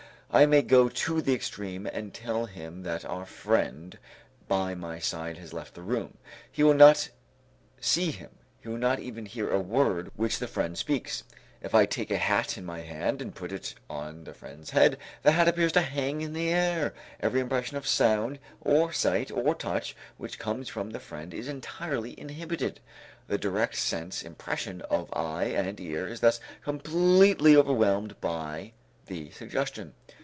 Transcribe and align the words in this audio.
I 0.33 0.45
may 0.45 0.61
go 0.61 0.87
to 0.87 1.21
the 1.21 1.33
extreme 1.33 1.85
and 1.85 2.13
tell 2.13 2.45
him 2.45 2.83
that 2.83 3.03
our 3.03 3.25
friend 3.25 3.99
by 4.47 4.73
my 4.75 4.97
side 4.97 5.37
has 5.39 5.51
left 5.51 5.73
the 5.75 5.81
room; 5.81 6.19
he 6.49 6.63
will 6.63 6.73
not 6.73 7.09
see 7.81 8.11
him, 8.11 8.29
he 8.61 8.69
will 8.69 8.77
not 8.77 8.99
even 8.99 9.25
hear 9.25 9.51
a 9.51 9.59
word 9.59 10.09
which 10.15 10.39
the 10.39 10.47
friend 10.47 10.77
speaks. 10.77 11.25
If 11.61 11.75
I 11.75 11.85
take 11.85 12.09
a 12.09 12.15
hat 12.17 12.57
in 12.57 12.63
my 12.65 12.79
hand 12.79 13.21
and 13.21 13.35
put 13.35 13.51
it 13.51 13.75
on 13.89 14.23
the 14.23 14.33
friend's 14.33 14.69
head, 14.69 14.97
the 15.21 15.33
hat 15.33 15.49
appears 15.49 15.73
to 15.73 15.81
hang 15.81 16.21
in 16.21 16.31
the 16.31 16.47
air. 16.47 16.93
Every 17.19 17.41
impression 17.41 17.75
of 17.75 17.85
sound 17.85 18.39
or 18.61 18.93
sight 18.93 19.31
or 19.31 19.53
touch 19.53 19.97
which 20.15 20.39
comes 20.39 20.69
from 20.69 20.91
the 20.91 21.01
friend 21.01 21.33
is 21.33 21.49
entirely 21.49 22.17
inhibited. 22.17 22.79
The 23.27 23.37
direct 23.37 23.75
sense 23.75 24.23
impression 24.23 24.79
of 24.83 25.09
eye 25.13 25.47
and 25.53 25.77
ear 25.81 26.07
is 26.07 26.21
thus 26.21 26.39
completely 26.63 27.53
overwhelmed 27.57 28.21
by 28.21 28.71
the 29.07 29.29
suggestion. 29.31 29.93